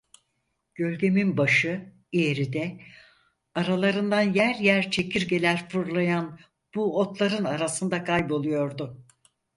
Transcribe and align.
Gölgemin 0.75 1.37
başı, 1.37 1.93
ileride, 2.11 2.81
aralarından 3.55 4.21
yer 4.21 4.55
yer 4.55 4.91
çekirgeler 4.91 5.69
fırlayan 5.69 6.39
bu 6.75 6.99
otların 6.99 7.43
arasında 7.45 8.03
kayboluyordu. 8.03 9.05